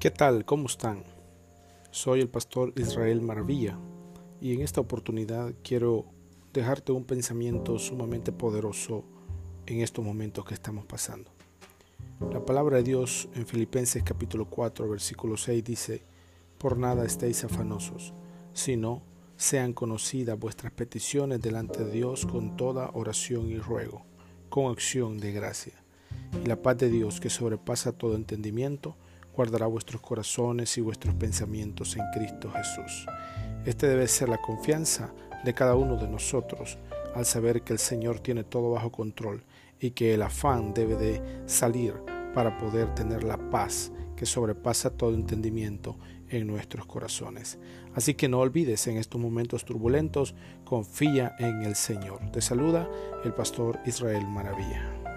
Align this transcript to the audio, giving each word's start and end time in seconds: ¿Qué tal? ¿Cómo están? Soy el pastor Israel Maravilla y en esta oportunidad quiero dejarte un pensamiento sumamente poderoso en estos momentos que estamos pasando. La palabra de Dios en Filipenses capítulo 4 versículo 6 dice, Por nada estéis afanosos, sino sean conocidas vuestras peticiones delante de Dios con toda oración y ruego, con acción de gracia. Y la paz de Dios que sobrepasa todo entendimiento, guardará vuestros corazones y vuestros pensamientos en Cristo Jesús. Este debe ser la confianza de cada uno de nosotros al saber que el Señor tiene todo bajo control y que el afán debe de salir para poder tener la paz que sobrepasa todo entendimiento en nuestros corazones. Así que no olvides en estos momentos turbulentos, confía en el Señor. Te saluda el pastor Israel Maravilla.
¿Qué 0.00 0.10
tal? 0.10 0.46
¿Cómo 0.46 0.64
están? 0.64 1.04
Soy 1.90 2.22
el 2.22 2.30
pastor 2.30 2.72
Israel 2.76 3.20
Maravilla 3.20 3.78
y 4.40 4.54
en 4.54 4.62
esta 4.62 4.80
oportunidad 4.80 5.52
quiero 5.62 6.06
dejarte 6.54 6.92
un 6.92 7.04
pensamiento 7.04 7.78
sumamente 7.78 8.32
poderoso 8.32 9.04
en 9.66 9.82
estos 9.82 10.02
momentos 10.02 10.46
que 10.46 10.54
estamos 10.54 10.86
pasando. 10.86 11.30
La 12.32 12.42
palabra 12.46 12.78
de 12.78 12.84
Dios 12.84 13.28
en 13.34 13.46
Filipenses 13.46 14.02
capítulo 14.02 14.46
4 14.48 14.88
versículo 14.88 15.36
6 15.36 15.62
dice, 15.62 16.02
Por 16.56 16.78
nada 16.78 17.04
estéis 17.04 17.44
afanosos, 17.44 18.14
sino 18.54 19.02
sean 19.36 19.74
conocidas 19.74 20.38
vuestras 20.38 20.72
peticiones 20.72 21.42
delante 21.42 21.84
de 21.84 21.90
Dios 21.90 22.24
con 22.24 22.56
toda 22.56 22.88
oración 22.94 23.50
y 23.50 23.58
ruego, 23.58 24.06
con 24.48 24.72
acción 24.72 25.18
de 25.18 25.32
gracia. 25.32 25.74
Y 26.42 26.46
la 26.46 26.62
paz 26.62 26.78
de 26.78 26.88
Dios 26.88 27.20
que 27.20 27.28
sobrepasa 27.28 27.92
todo 27.92 28.16
entendimiento, 28.16 28.96
guardará 29.34 29.66
vuestros 29.66 30.00
corazones 30.00 30.76
y 30.78 30.80
vuestros 30.80 31.14
pensamientos 31.14 31.96
en 31.96 32.02
Cristo 32.12 32.50
Jesús. 32.50 33.06
Este 33.64 33.88
debe 33.88 34.08
ser 34.08 34.28
la 34.28 34.38
confianza 34.38 35.12
de 35.44 35.54
cada 35.54 35.76
uno 35.76 35.96
de 35.96 36.08
nosotros 36.08 36.78
al 37.14 37.26
saber 37.26 37.62
que 37.62 37.72
el 37.72 37.78
Señor 37.78 38.20
tiene 38.20 38.44
todo 38.44 38.70
bajo 38.70 38.92
control 38.92 39.44
y 39.80 39.92
que 39.92 40.14
el 40.14 40.22
afán 40.22 40.74
debe 40.74 40.96
de 40.96 41.42
salir 41.46 41.94
para 42.34 42.58
poder 42.58 42.94
tener 42.94 43.24
la 43.24 43.38
paz 43.50 43.92
que 44.16 44.26
sobrepasa 44.26 44.90
todo 44.90 45.14
entendimiento 45.14 45.96
en 46.28 46.46
nuestros 46.46 46.86
corazones. 46.86 47.58
Así 47.94 48.14
que 48.14 48.28
no 48.28 48.38
olvides 48.38 48.86
en 48.86 48.98
estos 48.98 49.20
momentos 49.20 49.64
turbulentos, 49.64 50.34
confía 50.64 51.34
en 51.38 51.62
el 51.62 51.74
Señor. 51.74 52.30
Te 52.30 52.40
saluda 52.40 52.88
el 53.24 53.32
pastor 53.32 53.80
Israel 53.86 54.26
Maravilla. 54.28 55.09